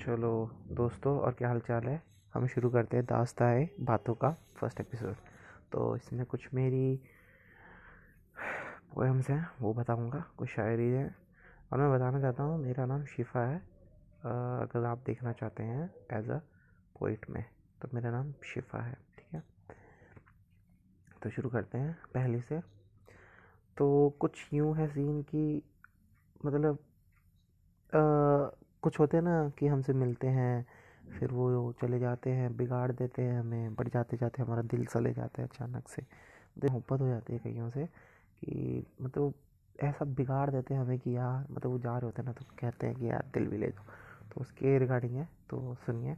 चलो 0.00 0.30
दोस्तों 0.72 1.12
और 1.20 1.32
क्या 1.32 1.48
हाल 1.48 1.58
चाल 1.60 1.84
है? 1.84 2.02
हम 2.34 2.46
शुरू 2.46 2.68
करते 2.70 2.96
हैं 2.96 3.04
दास्ता 3.06 3.46
है 3.46 3.68
बातों 3.80 4.14
का 4.14 4.30
फ़र्स्ट 4.56 4.80
एपिसोड 4.80 5.16
तो 5.72 5.96
इसमें 5.96 6.24
कुछ 6.26 6.46
मेरी 6.54 7.00
पोएम्स 8.94 9.28
हैं 9.30 9.48
वो 9.60 9.72
बताऊँगा 9.74 10.24
कुछ 10.38 10.48
शायरी 10.48 10.88
है। 10.90 11.04
और 11.72 11.78
मैं 11.78 11.90
बताना 11.92 12.20
चाहता 12.20 12.42
हूँ 12.42 12.58
मेरा 12.58 12.86
नाम 12.86 13.04
शिफा 13.06 13.40
है। 13.40 13.56
अगर 14.24 14.84
आप 14.84 15.02
देखना 15.06 15.32
चाहते 15.32 15.62
हैं 15.62 15.90
एज 16.12 16.30
अ 16.30 16.38
पोइट 17.00 17.28
में 17.30 17.44
तो 17.82 17.88
मेरा 17.94 18.10
नाम 18.10 18.32
शिफा 18.44 18.82
है 18.82 18.94
ठीक 19.18 19.34
है? 19.34 19.42
तो 21.22 21.30
शुरू 21.30 21.50
करते 21.50 21.78
हैं 21.78 21.92
पहले 22.14 22.40
से। 22.40 22.60
तो 23.76 24.16
कुछ 24.20 24.48
यूँ 24.52 24.74
है 24.76 24.88
सीन 24.88 25.20
की 25.24 25.62
मतलब 26.44 26.78
आ, 27.92 28.00
कुछ 28.82 29.00
होते 29.00 29.16
हैं 29.16 29.24
ना 29.24 29.48
कि 29.58 29.66
हमसे 29.66 29.92
मिलते 29.92 30.26
हैं, 30.26 30.66
फिर 31.18 31.32
वो 31.32 31.72
चले 31.72 31.98
जाते 31.98 32.30
हैं, 32.30 32.56
बिगाड़ 32.56 32.92
देते 32.92 33.22
हैं 33.22 33.40
हमें, 33.40 33.74
बढ़ 33.74 33.88
जाते 33.88 34.16
जाते 34.16 34.42
हमारा 34.42 34.62
दिल 34.62 34.86
चले 34.86 35.12
जाता 35.12 35.42
है 35.42 35.48
अचानक 35.48 35.88
से। 35.88 36.02
मोहब्बत 36.64 37.00
हो 37.00 37.08
जाती 37.08 37.32
है 37.32 37.38
कईयों 37.38 37.70
से 37.70 37.86
कि 38.44 38.86
मतलब 39.02 39.34
ऐसा 39.80 40.04
बिगाड़ 40.04 40.50
देते 40.50 40.74
हैं 40.74 40.80
हमें 40.80 40.98
कि 40.98 41.16
यार 41.16 41.46
मतलब 41.50 41.72
वो 41.72 41.78
जा 41.78 41.90
रहे 41.90 42.04
होते 42.04 42.22
हैं 42.22 42.26
ना 42.26 42.32
तो 42.32 42.44
कहते 42.58 42.86
हैं 42.86 42.96
कि 42.96 43.10
यार 43.10 43.30
दिल 43.34 43.46
भी 43.46 43.56
ले 43.56 43.66
दो। 43.66 43.82
तो 44.34 44.40
उसके 44.40 44.78
रिगार्डिंग 44.78 45.16
है 45.16 45.28
तो 45.50 45.74
सुनिए। 45.74 46.16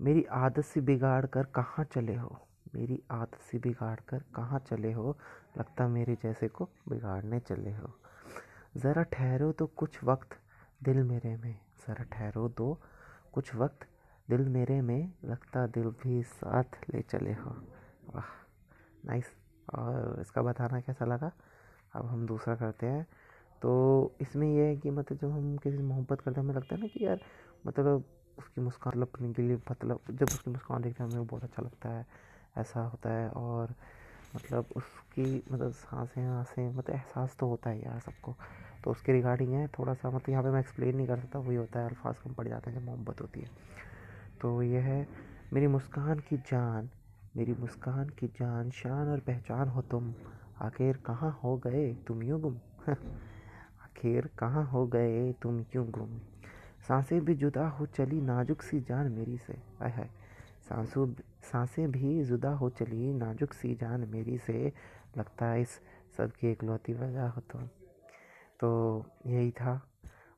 मेरी 0.00 0.24
आदत 0.24 0.60
से 0.60 0.80
बिगाड़ 0.80 1.26
कर 1.26 1.44
कहाँ 1.44 1.84
चले 1.84 2.14
हो? 2.14 2.40
मेरी 2.74 3.02
आदत 3.10 3.36
से 3.36 3.58
बिगाड़ 3.58 4.00
कर 4.08 4.18
कहाँ 4.34 4.58
चले 4.58 4.92
हो? 4.92 5.18
लगता 5.58 5.88
मेरे 5.88 6.14
जैसे 6.14 6.48
को 6.48 6.68
बिगाड़ने 6.88 7.40
चले 7.40 7.72
हो। 7.72 7.90
ज़रा 8.76 9.02
ठहरो 9.02 9.52
तो 9.52 9.66
कुछ 9.66 10.04
वक्त 10.04 10.28
दिल 10.82 11.02
मेरे 11.02 11.36
में। 11.36 11.63
ज़रा 11.88 12.04
ठहरो 12.04 12.48
दो। 12.48 12.80
कुछ 13.32 13.54
वक्त 13.54 13.86
दिल 14.30 14.48
मेरे 14.48 14.80
में 14.80 15.12
लगता 15.24 15.66
दिल 15.66 15.84
भी 15.84 16.22
साथ 16.22 16.64
ले 16.94 17.02
चले 17.02 17.32
हो। 17.32 17.50
वाह 18.14 18.30
नाइस 19.06 19.24
और 19.74 20.18
इसका 20.20 20.42
बताना 20.42 20.80
कैसा 20.80 21.04
लगा? 21.04 21.32
अब 21.94 22.06
हम 22.06 22.26
दूसरा 22.26 22.54
करते 22.54 22.86
हैं। 22.86 23.06
तो 23.62 24.12
इसमें 24.20 24.56
यह 24.56 24.64
है 24.64 24.76
कि 24.76 24.90
मतलब 24.90 25.18
जब 25.18 25.30
हम 25.30 25.56
किसी 25.56 25.76
से 25.76 25.82
मोहब्बत 25.82 26.20
करते 26.20 26.40
हैं, 26.40 26.48
हमें 26.48 26.54
लगता 26.54 26.74
है 26.74 26.80
ना 26.80 26.86
कि 26.86 27.04
यार 27.04 27.20
मतलब 27.66 28.04
उसकी 28.38 28.60
मुस्कान 28.60 29.00
लपने 29.00 29.32
के 29.32 29.42
लिए 29.42 29.56
मतलब 29.70 30.00
जब 30.10 30.26
उसकी 30.26 30.50
मुस्कान 30.50 30.82
देखते 30.82 31.04
हैं, 31.04 31.10
हमें 31.10 31.26
बहुत 31.26 31.44
अच्छा 31.44 31.62
लगता 31.62 31.88
है। 31.88 32.06
ऐसा 32.56 32.80
होता 32.80 33.10
है 33.10 33.28
और 33.30 33.74
मतलब 34.36 34.66
उसकी 34.76 35.44
मतलब 35.52 35.72
साँसें, 35.72 36.26
आँसें 36.26 36.74
मतलब 36.74 36.94
एहसास 36.94 37.36
तो 37.38 37.48
होता 37.48 37.70
है 37.70 37.78
यार 37.78 38.00
सबको। 38.00 38.36
तो 38.84 38.90
उसके 38.90 39.12
रिगार्डिंग 39.12 39.52
है 39.52 39.66
थोड़ा 39.66 39.94
सा 39.94 40.10
मतलब 40.10 40.30
यहाँ 40.30 40.42
पे 40.42 40.50
मैं 40.50 40.60
एक्सप्लेन 40.60 40.96
नहीं 40.96 41.06
कर 41.06 41.18
सकता, 41.18 41.38
वही 41.38 41.56
होता 41.56 41.80
है, 41.80 41.88
अल्फाज 41.88 42.18
कम 42.18 42.32
पड़ 42.32 42.48
जाते 42.48 42.70
हैं 42.70 42.78
जब 42.78 42.84
मोहब्बत 42.84 43.20
होती 43.20 43.40
है। 43.40 43.46
तो 44.40 44.62
ये 44.62 44.78
है, 44.78 45.08
मेरी 45.52 45.66
मुस्कान 45.66 46.18
की 46.18 46.36
जान, 46.36 46.90
मेरी 47.36 47.52
मुस्कान 47.52 48.08
की 48.08 48.26
जान, 48.26 48.70
शान 48.70 49.08
और 49.08 49.20
पहचान 49.20 49.68
हो 49.68 49.82
तुम। 49.82 50.14
आखिर 50.60 50.96
कहाँ 50.96 51.40
हो 51.44 51.56
गए 51.56 51.94
तुम 51.94 52.22
यूँ 52.22 52.40
गुम? 52.40 52.58
आखिर 53.84 54.30
कहाँ 54.38 54.64
हो 54.64 54.86
गए 54.86 55.32
तुम 55.32 55.62
क्यों 55.62 55.90
गुम? 55.90 56.18
साँसें 56.88 57.24
भी 57.24 57.34
जुदा 57.34 57.68
हो 57.68 57.86
चली 57.86 58.20
नाजुक 58.20 58.62
सी 58.62 58.80
जान 58.80 59.12
मेरी 59.12 59.38
से। 59.38 59.56
आय 59.82 59.90
हाय। 59.90 60.10
सांसों 60.68 61.08
साँसें 61.44 61.90
भी 61.92 62.22
जुदा 62.24 62.50
हो 62.52 62.68
चली, 62.70 63.12
नाजुक 63.12 63.52
सी 63.52 63.74
जान 63.74 64.08
मेरी 64.10 64.38
से 64.38 64.72
लगता 65.18 65.46
है 65.46 65.60
इस 65.62 65.80
सब 66.16 66.32
की 66.32 66.50
इकलौती 66.50 66.92
वजह 66.94 67.26
हो 67.26 67.40
तुम 67.52 67.66
तो 68.60 69.04
यही 69.26 69.50
था। 69.50 69.74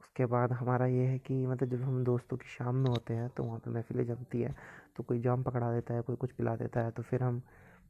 उसके 0.00 0.26
बाद 0.26 0.52
हमारा 0.52 0.86
ये 0.86 1.06
है 1.06 1.18
कि 1.18 1.34
मतलब 1.46 1.68
जब 1.68 1.82
हम 1.82 2.02
दोस्तों 2.04 2.36
की 2.36 2.48
शाम 2.48 2.76
में 2.76 2.90
होते 2.90 3.14
हैं 3.14 3.28
तो 3.28 3.44
वहाँ 3.44 3.58
पे 3.58 3.70
महफिलें 3.70 4.04
जमती 4.06 4.40
है 4.40 4.54
तो 4.96 5.02
कोई 5.02 5.20
जाम 5.20 5.42
पकड़ा 5.42 5.72
देता 5.72 5.94
है, 5.94 6.00
कोई 6.02 6.16
कुछ 6.16 6.32
पिला 6.32 6.56
देता 6.56 6.80
है 6.80 6.90
तो 6.90 7.02
फिर 7.02 7.22
हम 7.22 7.42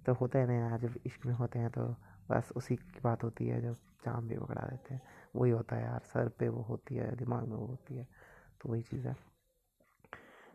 तो 0.06 0.12
होता 0.14 0.38
है 0.38 0.46
ना 0.46 0.54
यार, 0.54 0.78
जब 0.80 0.94
इश्क 1.06 1.26
में 1.26 1.34
होते 1.34 1.58
हैं 1.58 1.70
तो 1.70 1.86
बस 2.30 2.52
उसी 2.56 2.76
की 2.76 3.00
बात 3.04 3.24
होती 3.24 3.46
है, 3.46 3.60
जब 3.62 3.74
जाम 4.04 4.28
भी 4.28 4.38
पकड़ा 4.38 4.62
देते 4.62 4.94
हैं। 4.94 5.02
वही 5.36 5.50
होता 5.50 5.76
है 5.76 5.84
यार, 5.84 6.00
सर 6.04 6.28
पे 6.28 6.48
वो 6.48 6.62
होती 6.62 6.94
है, 6.94 7.14
दिमाग 7.16 7.46
में 7.48 7.56
वो 7.56 7.66
होती 7.66 7.96
है 7.96 8.06
तो 8.60 8.68
वही 8.68 8.82
चीज़ 8.82 9.06
है। 9.08 9.16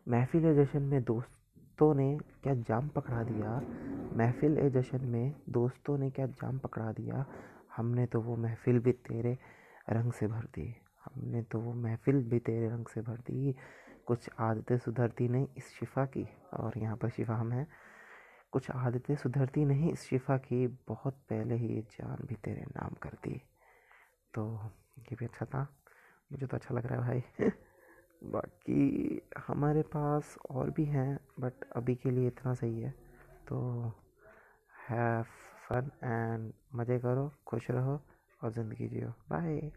महफिल 0.06 0.54
जश्न 0.56 0.82
में 0.82 1.02
दोस्तों 1.04 1.37
ने 1.82 2.18
क्या 2.42 2.54
जाम 2.54 2.88
पकड़ा 2.88 3.22
दिया? 3.22 3.62
महफिल 4.16 4.58
ए 4.58 4.70
जश्न 4.70 5.04
में 5.04 5.34
दोस्तों 5.48 5.98
ने 5.98 6.10
क्या 6.10 6.26
जाम 6.26 6.58
पकड़ा 6.58 6.92
दिया? 6.92 7.26
हमने 7.76 8.06
तो 8.06 8.20
वो 8.20 8.36
महफिल 8.36 8.78
भी 8.78 8.92
तेरे 8.92 9.38
रंग 9.90 10.12
से 10.12 10.26
भर 10.26 10.44
दी। 10.44 10.76
हमने 11.04 11.42
तो 11.42 11.60
वो 11.60 11.72
महफिल 11.72 12.22
भी 12.30 12.38
तेरे 12.38 12.68
रंग 12.68 12.86
से 12.86 13.00
भर 13.00 13.16
दी। 13.16 13.54
कुछ 14.06 14.30
आदतें 14.38 14.78
सुधरती 14.78 15.28
नहीं 15.28 15.48
इस 15.56 15.68
शिफा 15.68 16.06
की। 16.06 16.28
और 16.54 16.72
यहाँ 16.76 16.96
पर 16.96 17.08
शिफा 17.08 17.34
हम 17.34 17.52
हैं। 17.52 17.66
कुछ 18.52 18.70
आदतें 18.70 19.16
सुधरती 19.16 19.64
नहीं 19.64 19.92
इस 19.92 20.00
शिफा 20.00 20.36
की। 20.36 20.66
बहुत 20.66 21.14
पहले 21.28 21.54
ही 21.54 21.68
ये 21.68 21.80
जान 21.80 22.26
भी 22.26 22.34
तेरे 22.34 22.62
नाम 22.62 22.90
कर 23.02 23.10
दी। 23.10 23.42
तो 24.34 24.70
ये 24.98 25.14
भी 25.14 25.26
अच्छा 25.26 25.46
था। 25.46 25.76
मुझे 26.32 26.46
तो 26.46 26.56
अच्छा 26.56 26.74
लग 26.74 26.86
रहा 26.86 27.04
है 27.04 27.20
भाई। 27.20 27.50
बाकी 28.68 29.20
हमारे 29.46 29.82
पास 29.82 30.36
और 30.50 30.70
भी 30.70 30.84
हैं 30.84 31.18
बट 31.40 31.64
अभी 31.76 31.94
के 31.94 32.10
लिए 32.10 32.26
इतना 32.26 32.54
सही 32.54 32.80
है। 32.80 32.90
तो 33.48 33.60
हैव 34.88 35.24
फन 35.68 35.90
एंड 36.04 36.52
मज़े 36.74 36.98
करो, 36.98 37.30
खुश 37.46 37.70
रहो 37.70 38.00
और 38.42 38.52
ज़िंदगी 38.52 38.88
जियो। 38.88 39.10
बाय 39.30 39.70